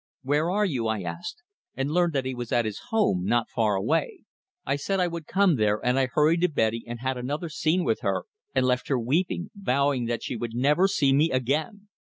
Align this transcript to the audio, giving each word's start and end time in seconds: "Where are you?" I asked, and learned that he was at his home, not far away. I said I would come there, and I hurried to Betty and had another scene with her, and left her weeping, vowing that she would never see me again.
"Where 0.23 0.49
are 0.49 0.65
you?" 0.65 0.87
I 0.87 1.03
asked, 1.03 1.43
and 1.75 1.91
learned 1.91 2.13
that 2.13 2.25
he 2.25 2.33
was 2.33 2.51
at 2.51 2.65
his 2.65 2.79
home, 2.89 3.23
not 3.23 3.51
far 3.51 3.75
away. 3.75 4.23
I 4.65 4.75
said 4.75 4.99
I 4.99 5.05
would 5.07 5.27
come 5.27 5.57
there, 5.57 5.79
and 5.85 5.99
I 5.99 6.07
hurried 6.07 6.41
to 6.41 6.49
Betty 6.49 6.83
and 6.87 7.01
had 7.01 7.17
another 7.19 7.49
scene 7.49 7.83
with 7.83 7.99
her, 8.01 8.23
and 8.55 8.65
left 8.65 8.87
her 8.87 8.99
weeping, 8.99 9.51
vowing 9.55 10.05
that 10.05 10.23
she 10.23 10.35
would 10.35 10.55
never 10.55 10.87
see 10.87 11.13
me 11.13 11.29
again. 11.29 11.87